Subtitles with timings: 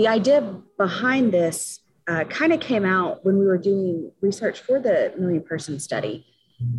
[0.00, 0.40] the idea
[0.78, 5.42] behind this uh, kind of came out when we were doing research for the million
[5.42, 6.24] person study,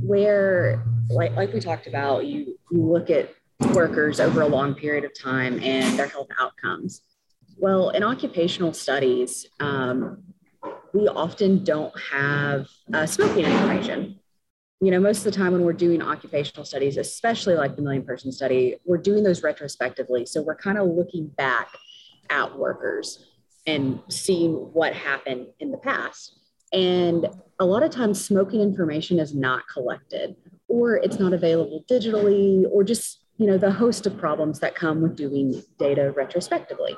[0.01, 3.29] where, like, like we talked about, you, you look at
[3.75, 7.01] workers over a long period of time and their health outcomes.
[7.59, 10.23] Well, in occupational studies, um,
[10.91, 14.19] we often don't have uh, smoking information.
[14.81, 18.03] You know, most of the time when we're doing occupational studies, especially like the million
[18.03, 20.25] person study, we're doing those retrospectively.
[20.25, 21.67] So we're kind of looking back
[22.31, 23.27] at workers
[23.67, 26.39] and seeing what happened in the past.
[26.73, 27.27] And
[27.59, 30.35] a lot of times, smoking information is not collected,
[30.67, 35.01] or it's not available digitally, or just you know the host of problems that come
[35.01, 36.95] with doing data retrospectively.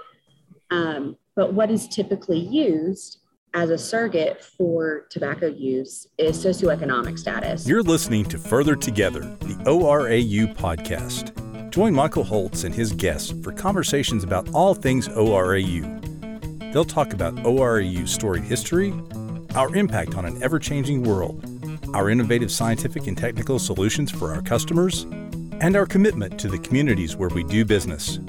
[0.70, 3.20] Um, but what is typically used
[3.54, 7.68] as a surrogate for tobacco use is socioeconomic status.
[7.68, 11.53] You're listening to Further Together, the ORAU podcast.
[11.74, 16.72] Join Michael Holtz and his guests for conversations about all things ORAU.
[16.72, 18.94] They'll talk about ORAU's storied history,
[19.56, 21.44] our impact on an ever changing world,
[21.96, 25.08] our innovative scientific and technical solutions for our customers,
[25.62, 28.20] and our commitment to the communities where we do business.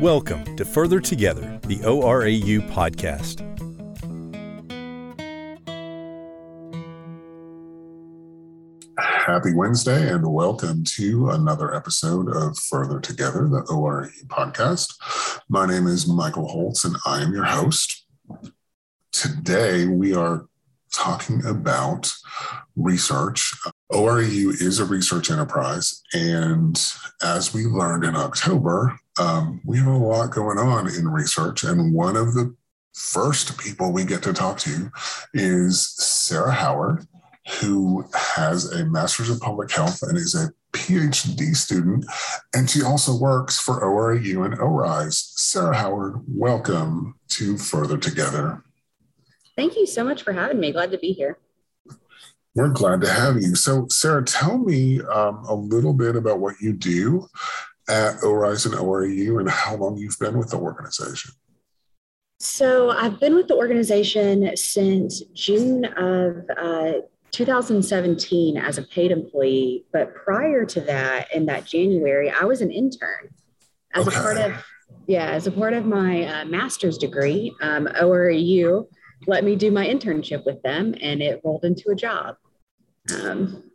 [0.00, 3.53] Welcome to Further Together, the ORAU podcast.
[9.26, 14.92] Happy Wednesday and welcome to another episode of Further Together, the ORAU podcast.
[15.48, 18.04] My name is Michael Holtz and I am your host.
[19.12, 20.44] Today we are
[20.92, 22.12] talking about
[22.76, 23.54] research.
[23.90, 26.78] ORAU is a research enterprise, and
[27.22, 31.64] as we learned in October, um, we have a lot going on in research.
[31.64, 32.54] And one of the
[32.92, 34.90] first people we get to talk to
[35.32, 37.06] is Sara Howard
[37.60, 42.06] who has a master's of public health and is a PhD student.
[42.54, 45.32] And she also works for ORAU and ORISE.
[45.36, 48.62] Sara Howard, welcome to Further Together.
[49.56, 50.72] Thank you so much for having me.
[50.72, 51.38] Glad to be here.
[52.54, 53.54] We're glad to have you.
[53.56, 57.28] So, Sara, tell me um, a little bit about what you do
[57.88, 61.32] at ORISE and ORAU and how long you've been with the organization.
[62.40, 66.92] So, I've been with the organization since June of uh,
[67.34, 72.70] 2017 as a paid employee, but prior to that, in that January, I was an
[72.70, 73.28] intern
[73.92, 74.16] as okay.
[74.16, 74.64] a part of
[75.06, 77.52] yeah as a part of my uh, master's degree.
[77.60, 78.86] Um, ORAU
[79.26, 82.36] let me do my internship with them, and it rolled into a job,
[83.12, 83.70] um,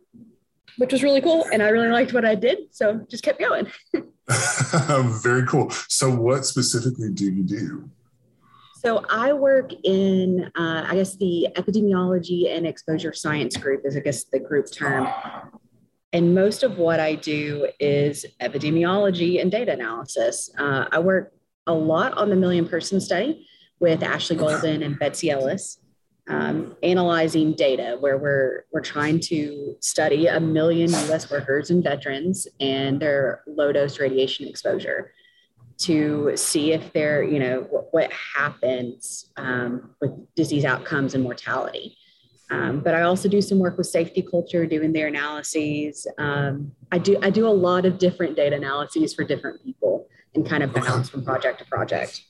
[0.78, 3.66] which was really cool, and I really liked what I did, so just kept going.
[5.22, 5.70] Very cool.
[5.88, 7.90] So, what specifically do you do?
[8.82, 14.00] So I work in, uh, I guess, the epidemiology and exposure science group is, I
[14.00, 15.06] guess, the group term.
[16.14, 20.50] And most of what I do is epidemiology and data analysis.
[20.58, 21.34] Uh, I work
[21.66, 23.46] a lot on the million person study
[23.80, 25.78] with Ashley Golden and Betsy Ellis,
[26.30, 32.48] um, analyzing data where we're, we're trying to study a million US workers and veterans
[32.60, 35.12] and their low dose radiation exposure
[35.80, 41.96] to see if there, you know, what, what happens um, with disease outcomes and mortality.
[42.50, 46.06] Um, but I also do some work with safety culture, doing their analyses.
[46.18, 50.48] Um, I do I do a lot of different data analyses for different people, and
[50.48, 51.10] kind of bounce okay.
[51.10, 52.22] from project to project.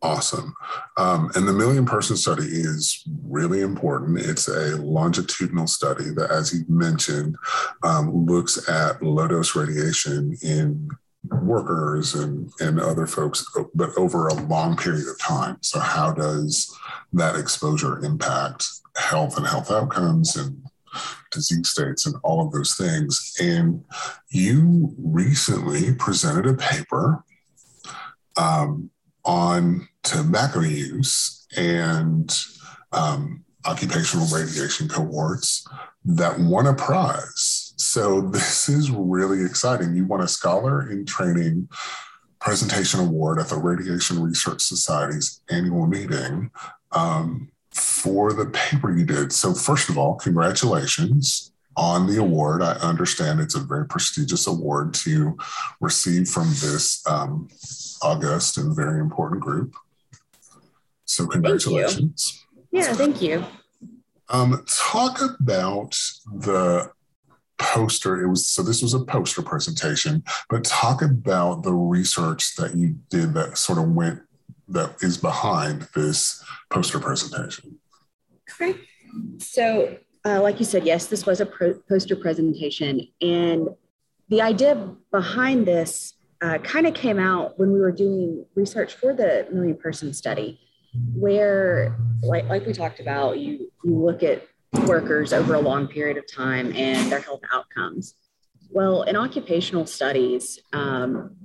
[0.00, 0.54] Awesome.
[0.96, 4.18] Um, and the million person study is really important.
[4.18, 7.36] It's a longitudinal study that, as you mentioned,
[7.82, 10.88] um, looks at low dose radiation in
[11.30, 13.44] workers and, and other folks,
[13.74, 15.58] but over a long period of time.
[15.62, 16.74] So, how does
[17.12, 18.66] that exposure impact
[18.96, 20.62] health and health outcomes and
[21.30, 23.34] disease states and all of those things?
[23.40, 23.84] And
[24.30, 27.24] you recently presented a paper
[28.36, 28.90] um,
[29.24, 32.34] on tobacco use and
[32.92, 35.66] um, occupational radiation cohorts
[36.04, 37.57] that won a prize
[37.98, 39.92] so this is really exciting.
[39.92, 41.68] You won a Scholar in Training
[42.38, 46.52] Presentation Award at the Radiation Research Society's annual meeting
[46.92, 49.32] um, for the paper you did.
[49.32, 52.62] So first of all, congratulations on the award.
[52.62, 55.36] I understand it's a very prestigious award to
[55.80, 57.48] receive from this um,
[58.00, 59.74] august and very important group.
[61.04, 62.46] So congratulations.
[62.54, 63.44] Thank yeah, thank you.
[64.28, 65.98] Um, talk about
[66.32, 66.92] the
[67.58, 68.22] poster.
[68.22, 72.96] It was so this was a poster presentation, but talk about the research that you
[73.10, 74.20] did that sort of went
[74.68, 77.78] that is behind this poster presentation.
[78.50, 78.78] Okay.
[79.38, 83.08] So, uh, like you said, yes, this was a pro- poster presentation.
[83.20, 83.68] And
[84.28, 89.12] the idea behind this uh, kind of came out when we were doing research for
[89.14, 90.60] the million person study,
[91.14, 94.46] where, like, like we talked about, you, you look at
[94.86, 98.14] workers over a long period of time and their health outcomes.
[98.70, 101.36] Well, in occupational studies, um,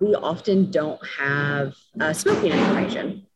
[0.00, 3.26] we often don't have uh, smoking information.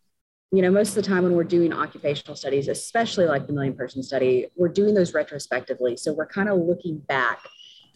[0.52, 3.74] You know, most of the time when we're doing occupational studies, especially like the million
[3.74, 5.96] person study, we're doing those retrospectively.
[5.96, 7.40] So we're kind of looking back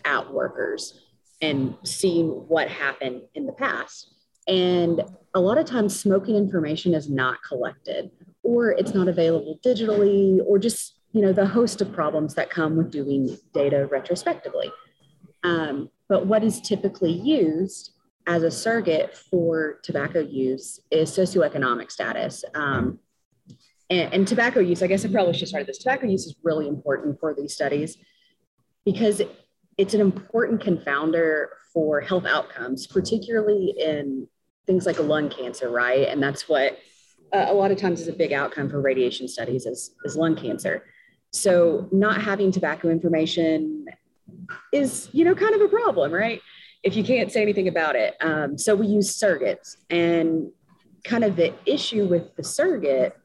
[0.05, 1.01] at workers
[1.41, 4.15] and seeing what happened in the past.
[4.49, 5.03] And
[5.35, 8.11] a lot of times, smoking information is not collected,
[8.43, 12.77] or it's not available digitally, or just you know the host of problems that come
[12.77, 14.71] with doing data retrospectively.
[15.43, 17.93] Um, but what is typically used
[18.27, 22.45] as a surrogate for tobacco use is socioeconomic status.
[22.55, 22.99] Um,
[23.89, 25.79] and, and, tobacco use, I guess I probably should start this.
[25.79, 27.97] Tobacco use is really important for these studies
[28.85, 29.23] because
[29.79, 34.29] it's an important confounder for health outcomes, particularly in
[34.67, 36.07] things like lung cancer, right?
[36.07, 36.79] And that's what
[37.33, 40.37] uh, a lot of times is a big outcome for radiation studies is, is lung
[40.37, 40.85] cancer.
[41.33, 43.87] So not having tobacco information
[44.73, 46.41] is, you know, kind of a problem, right?
[46.83, 48.17] If you can't say anything about it.
[48.21, 50.51] Um, so we use surrogates and
[51.05, 53.17] kind of the issue with the surrogate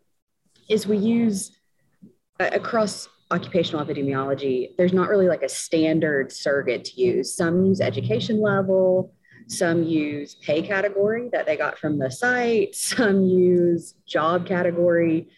[0.70, 1.58] is we use
[2.40, 7.36] uh, across occupational epidemiology, there's not really like a standard surrogate to use.
[7.36, 9.14] Some use education level,
[9.48, 15.30] some use pay category that they got from the site, some use job category.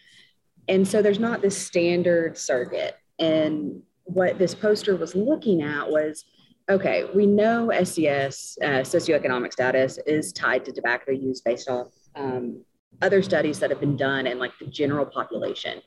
[0.68, 2.96] And so there's not this standard surrogate.
[3.18, 6.24] And what this poster was looking at was
[6.70, 12.62] okay, we know SES, uh, socioeconomic status, is tied to tobacco use based off um,
[13.00, 15.80] other studies that have been done in like the general population.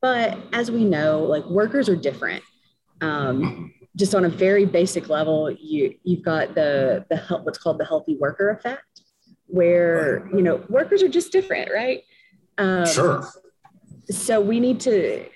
[0.00, 2.42] But as we know, like workers are different.
[3.00, 7.78] Um, just on a very basic level, you you've got the the help, what's called
[7.78, 9.02] the healthy worker effect,
[9.46, 12.02] where you know workers are just different, right?
[12.56, 13.28] Um, sure.
[14.10, 15.26] So we need to.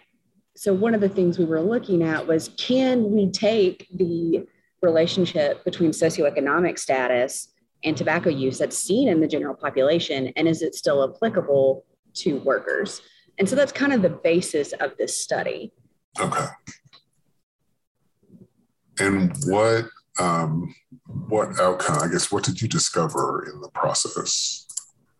[0.57, 4.47] So one of the things we were looking at was can we take the
[4.83, 7.49] relationship between socioeconomic status
[7.83, 11.85] and tobacco use that's seen in the general population, and is it still applicable
[12.15, 13.03] to workers?
[13.39, 15.73] And so that's kind of the basis of this study.
[16.21, 16.47] Okay.
[19.01, 19.87] And what
[20.19, 20.75] um,
[21.29, 21.99] what outcome?
[22.01, 24.67] I guess what did you discover in the process?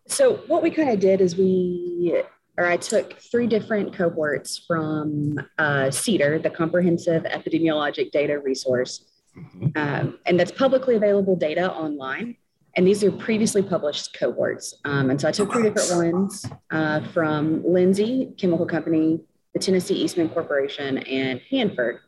[0.07, 2.23] So what we kind of did is we,
[2.57, 9.05] or I took three different cohorts from uh, CEDAR, the Comprehensive Epidemiologic Data Resource,
[9.37, 9.67] mm-hmm.
[9.75, 12.37] um, and that's publicly available data online.
[12.77, 14.75] And these are previously published cohorts.
[14.83, 19.21] Um, and so I took three different ones uh, from Lindsay Chemical Company,
[19.53, 21.99] the Tennessee Eastman Corporation, and Hanford.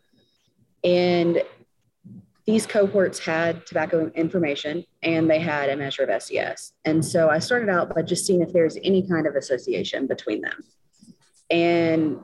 [0.83, 1.41] And
[2.47, 6.71] these cohorts had tobacco information and they had a measure of SES.
[6.85, 10.41] And so I started out by just seeing if there's any kind of association between
[10.41, 10.63] them.
[11.49, 12.21] And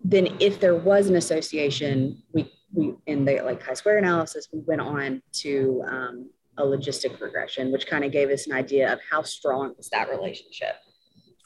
[0.00, 4.82] then if there was an association, we, we in the like chi-square analysis, we went
[4.82, 9.22] on to um, a logistic regression, which kind of gave us an idea of how
[9.22, 10.76] strong is that relationship.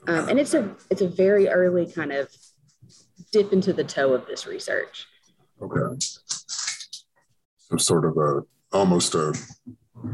[0.06, 2.28] Um, and it's a it's a very early kind of
[3.32, 5.06] dip into the toe of this research.
[5.62, 5.96] Okay.
[7.70, 9.34] So sort of a almost a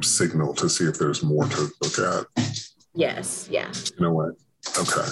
[0.03, 2.45] signal to see if there's more to look at.
[2.95, 3.49] Yes.
[3.51, 3.73] Yeah.
[3.97, 4.35] You know what?
[4.79, 5.09] Okay.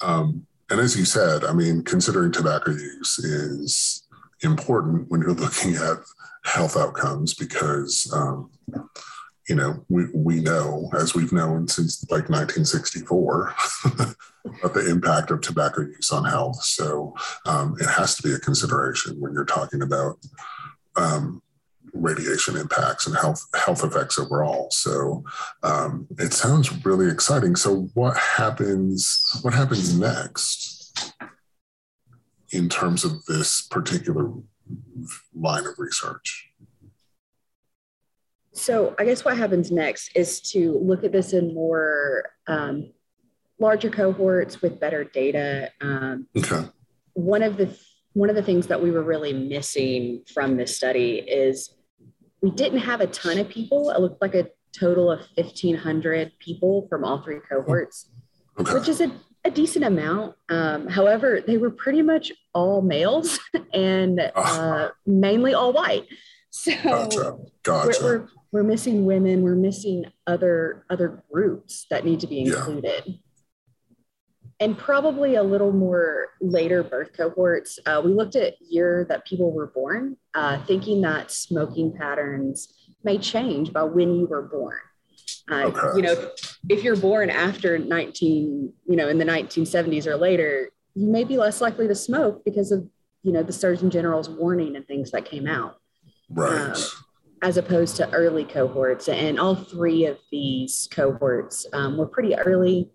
[0.00, 4.06] Um, and as you said, I mean, considering tobacco use is
[4.42, 5.98] important when you're looking at
[6.44, 8.50] health outcomes because um,
[9.48, 13.54] you know we, we know as we've known since like 1964
[13.84, 17.14] about the impact of tobacco use on health so
[17.46, 20.16] um, it has to be a consideration when you're talking about
[21.00, 21.42] um,
[21.92, 25.24] radiation impacts and health health effects overall so
[25.62, 30.80] um, it sounds really exciting so what happens what happens next
[32.52, 34.32] in terms of this particular
[35.34, 36.50] line of research?
[38.52, 42.92] So, I guess what happens next is to look at this in more um,
[43.58, 45.70] larger cohorts with better data.
[45.80, 46.64] Um, okay.
[47.14, 47.76] One of the
[48.12, 51.74] one of the things that we were really missing from this study is
[52.42, 53.90] we didn't have a ton of people.
[53.90, 58.10] It looked like a total of 1,500 people from all three cohorts,
[58.58, 58.74] okay.
[58.74, 59.12] which is a
[59.44, 60.36] a decent amount.
[60.48, 63.38] Um, however, they were pretty much all males
[63.72, 66.06] and uh, mainly all white.
[66.50, 67.38] So gotcha.
[67.62, 67.98] Gotcha.
[68.02, 69.42] We're, we're, we're, missing women.
[69.42, 73.02] We're missing other other groups that need to be included.
[73.06, 73.14] Yeah.
[74.60, 77.78] And probably a little more later birth cohorts.
[77.86, 83.16] Uh, we looked at year that people were born, uh, thinking that smoking patterns may
[83.16, 84.78] change by when you were born.
[85.50, 85.96] Uh, Okay.
[85.96, 86.30] You know,
[86.68, 91.38] if you're born after 19, you know, in the 1970s or later, you may be
[91.38, 92.86] less likely to smoke because of,
[93.22, 95.80] you know, the Surgeon General's warning and things that came out
[96.30, 96.76] Right.
[96.76, 96.82] Um,
[97.42, 99.08] as opposed to early cohorts.
[99.08, 102.90] And all three of these cohorts um, were pretty early.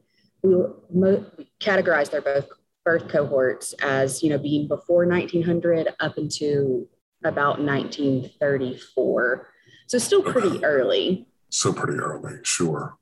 [0.46, 0.56] We,
[1.00, 2.48] mo- we categorized their both
[2.84, 6.88] birth cohorts as you know being before 1900 up into
[7.24, 9.48] about 1934.
[9.88, 11.28] So still pretty early.
[11.50, 12.98] so pretty early, sure.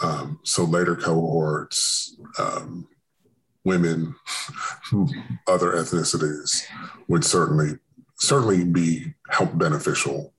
[0.00, 2.86] Um, so later cohorts, um,
[3.64, 4.14] women,
[5.48, 6.62] other ethnicities
[7.08, 7.78] would certainly
[8.18, 10.34] certainly be help beneficial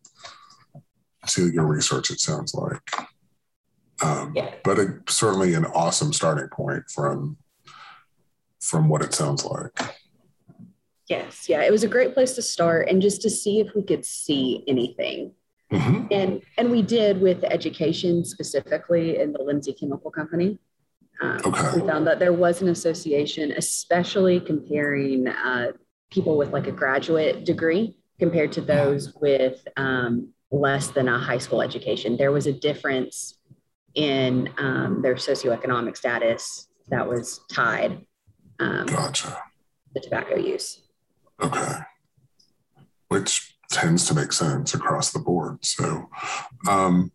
[1.27, 2.11] to your research.
[2.11, 2.81] It sounds like,
[4.01, 4.53] um, Yeah.
[4.63, 7.37] but it, certainly an awesome starting point from
[8.61, 9.71] from what it sounds like.
[11.07, 13.81] Yes, yeah, it was a great place to start and just to see if we
[13.83, 15.31] could see anything.
[15.71, 16.07] Mhm.
[16.11, 20.59] And and we did with education specifically in the Lindsay Chemical Company.
[21.21, 21.79] Um, Okay.
[21.81, 25.71] We found that there was an association, especially comparing uh,
[26.11, 31.37] people with like a graduate degree compared to those with um, less than a high
[31.37, 32.17] school education.
[32.17, 33.38] There was a difference
[33.95, 38.05] in um, their socioeconomic status that was tied
[38.59, 39.41] um, Gotcha.
[39.95, 40.81] to tobacco use.
[41.41, 41.77] Okay.
[43.07, 45.63] Which tends to make sense across the board.
[45.63, 46.09] So,
[46.67, 47.11] um,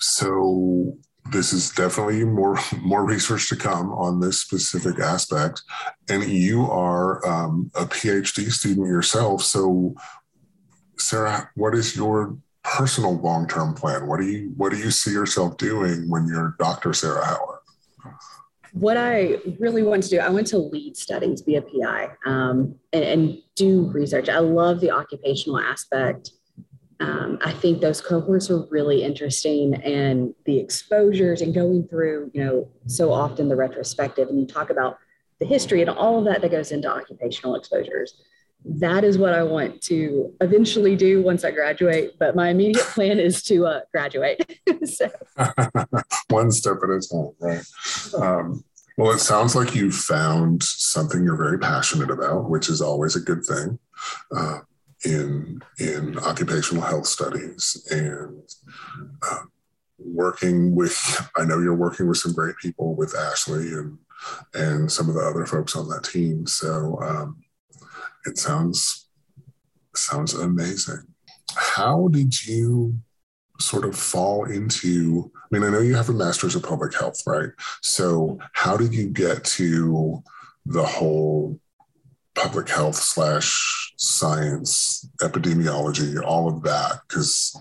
[0.00, 0.98] so
[1.30, 5.62] this is definitely more more research to come on this specific aspect,
[6.08, 9.42] and you are um, a PhD student yourself.
[9.42, 9.94] So,
[10.96, 12.36] Sara, what is your
[12.76, 14.06] personal long term plan?
[14.06, 16.92] What do you what do you see yourself doing when you're Dr.
[16.92, 17.58] Sara Howard?
[18.72, 22.76] what I really want to do, I want to lead studies, be a PI, um,
[22.92, 24.28] and, and do research.
[24.28, 26.30] I love the occupational aspect.
[27.00, 32.44] Um, I think those cohorts are really interesting and the exposures and going through, you
[32.44, 34.98] know, so often the retrospective and you talk about
[35.38, 38.20] the history and all of that that goes into occupational exposures.
[38.64, 42.18] That is what I want to eventually do once I graduate.
[42.18, 44.58] But my immediate plan is to uh, graduate.
[46.28, 47.64] One step at a time, right?
[48.14, 48.64] Um,
[48.98, 53.20] well, it sounds like you found something you're very passionate about, which is always a
[53.20, 53.78] good thing
[54.36, 54.58] uh,
[55.04, 58.42] in in occupational health studies and
[59.22, 59.42] uh,
[59.98, 61.30] working with.
[61.36, 63.98] I know you're working with some great people with Ashley and
[64.52, 66.46] and some of the other folks on that team.
[66.48, 67.44] So um,
[68.26, 69.08] it sounds
[69.94, 71.02] sounds amazing.
[71.54, 72.98] How did you
[73.60, 77.20] sort of fall into i mean i know you have a master's of public health
[77.26, 77.50] right
[77.82, 80.22] so how did you get to
[80.66, 81.58] the whole
[82.34, 87.60] public health slash science epidemiology all of that because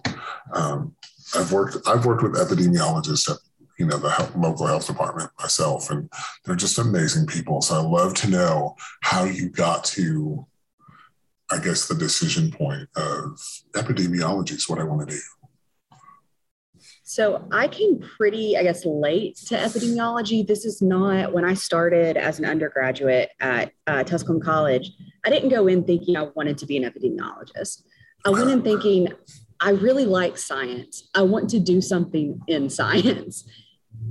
[0.54, 0.96] um,
[1.36, 3.38] i've worked i've worked with epidemiologists at
[3.78, 6.10] you know the health, local health department myself and
[6.44, 10.46] they're just amazing people so i love to know how you got to
[11.52, 13.40] i guess the decision point of
[13.76, 15.22] epidemiology is what i want to do
[17.04, 20.46] So I came pretty, I guess, late to epidemiology.
[20.46, 24.92] This is not when I started as an undergraduate at uh, Tusculum College.
[25.26, 27.84] I didn't go in thinking I wanted to be an epidemiologist.
[28.26, 29.08] I went in thinking
[29.60, 31.10] I really like science.
[31.16, 33.50] I want to do something in science.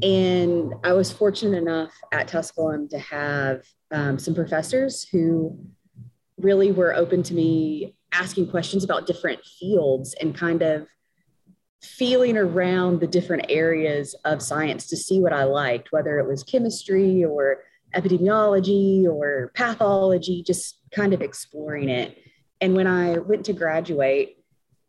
[0.03, 5.59] And I was fortunate enough at Tusculum to have um, some professors who
[6.39, 10.87] really were open to me asking questions about different fields and kind of
[11.83, 16.43] feeling around the different areas of science to see what I liked, whether it was
[16.43, 17.63] chemistry or
[17.95, 22.19] epidemiology or pathology, just kind of exploring it.
[22.61, 24.36] And when I went to graduate,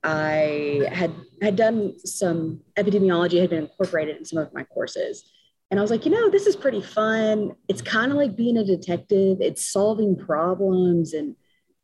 [0.04, 5.30] I had had done some epidemiology, had been incorporated in some of my courses.
[5.70, 7.56] And I was like, you know, this is pretty fun.
[7.68, 11.36] It's kind of like being a detective, it's solving problems and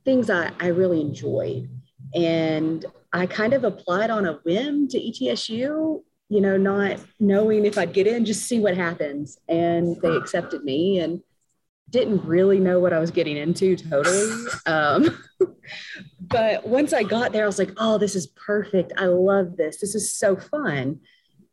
[0.05, 1.70] things I, I really enjoyed.
[2.15, 7.77] And I kind of applied on a whim to ETSU, you know, not knowing if
[7.77, 9.38] I'd get in, just see what happens.
[9.50, 11.22] And they accepted me and
[11.89, 14.48] didn't really know what I was getting into totally.
[14.65, 15.24] Um,
[16.30, 18.94] but once I got there, I was like, oh, this is perfect.
[18.98, 19.80] I love this.
[19.80, 21.00] This is so fun.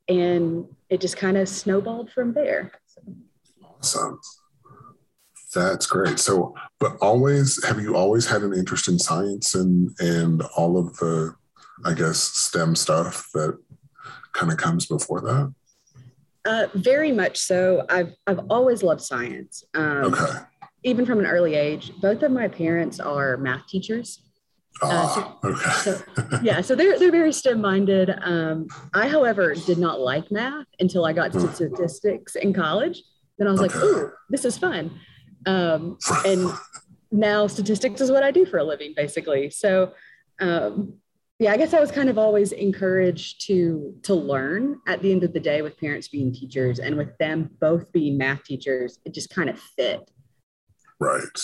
[0.09, 2.73] And it just kind of snowballed from there.
[2.87, 3.01] So.
[3.65, 4.21] Awesome.
[5.55, 6.19] That's great.
[6.19, 10.97] So, but always have you always had an interest in science and and all of
[10.99, 11.35] the,
[11.85, 13.59] I guess, STEM stuff that
[14.33, 15.55] kind of comes before that?
[16.45, 17.85] Uh, very much so.
[17.89, 19.65] I've I've always loved science.
[19.75, 20.39] Um, Okay.
[20.83, 24.23] Even from an early age, both of my parents are math teachers,
[24.83, 25.71] Ah, uh, so, okay.
[25.83, 28.11] so, yeah, so they're they're very STEM minded.
[28.23, 31.53] Um, I, however, did not like math until I got to hmm.
[31.53, 33.03] statistics in college.
[33.39, 33.75] Then I was okay.
[33.75, 34.99] like, "Ooh, this is fun,"
[35.47, 36.51] um, and
[37.13, 39.51] now statistics is what I do for a living, basically.
[39.51, 39.93] So,
[40.41, 40.95] um,
[41.39, 44.81] yeah, I guess I was kind of always encouraged to to learn.
[44.87, 48.17] At the end of the day, with parents being teachers and with them both being
[48.17, 50.11] math teachers, it just kind of fit.
[50.99, 51.39] Right.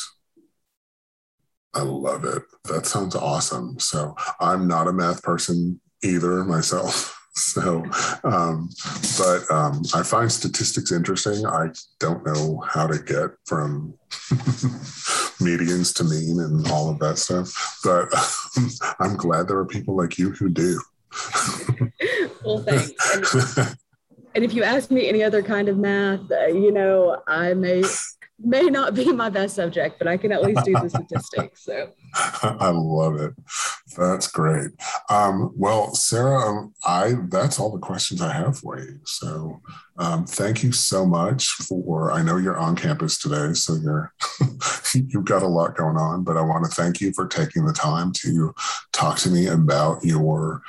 [1.76, 2.42] I love it.
[2.64, 3.78] That sounds awesome.
[3.78, 7.12] So I'm not a math person either myself.
[7.38, 7.84] So,
[8.24, 8.70] um,
[9.18, 11.44] but um, I find statistics interesting.
[11.44, 11.66] I
[12.00, 13.92] don't know how to get from
[15.38, 18.08] medians to mean and all of that stuff, but
[18.56, 20.80] um, I'm glad there are people like you who do.
[22.42, 22.90] well, thanks.
[23.58, 23.76] And,
[24.34, 27.82] and, if you ask me any other kind of math, uh, you know, I may
[28.38, 31.64] may not be my best subject, but I can at least do the statistics.
[31.64, 33.32] So I love it.
[33.96, 34.72] That's great.
[35.08, 39.00] Um, well, Sara, um, I that's all the questions I have for you.
[39.04, 39.60] So
[39.98, 42.12] um, thank you so much for.
[42.12, 44.12] I know you're on campus today, so you're
[44.94, 47.72] you've got a lot going on, but I want to thank you for taking the
[47.72, 48.54] time to
[48.92, 50.62] talk to me about your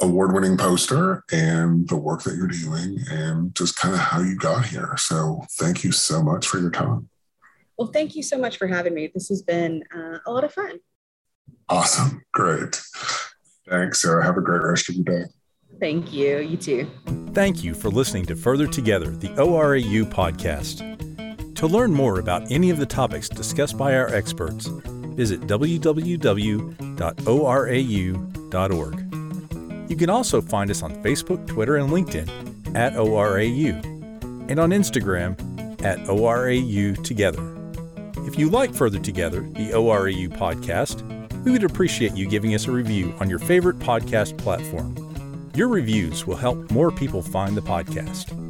[0.00, 4.36] award winning poster and the work that you're doing and just kind of how you
[4.36, 4.94] got here.
[4.96, 7.08] So thank you so much for your time.
[7.76, 9.10] Well, thank you so much for having me.
[9.12, 10.78] This has been uh, a lot of fun.
[11.68, 12.24] Awesome.
[12.32, 12.80] Great.
[13.68, 14.24] Thanks, Sara.
[14.24, 15.24] Have a great rest of your day.
[15.80, 16.38] Thank you.
[16.38, 16.90] You too.
[17.32, 20.84] Thank you for listening to Further Together, the ORAU podcast.
[21.54, 26.68] To learn more about any of the topics discussed by our experts, visit www.orau.org.
[29.88, 33.82] You can also find us on Facebook, Twitter, and LinkedIn at ORAU,
[34.50, 35.32] and on Instagram
[35.82, 37.54] at ORAU Together.
[38.26, 41.02] If you like Further Together, the ORAU podcast,
[41.44, 44.94] we would appreciate you giving us a review on your favorite podcast platform.
[45.54, 48.47] Your reviews will help more people find the podcast.